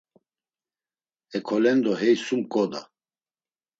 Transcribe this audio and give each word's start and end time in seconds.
Hikolendo 1.31 1.91
hey 1.99 2.15
sum 2.25 2.41
ǩoda. 2.51 2.81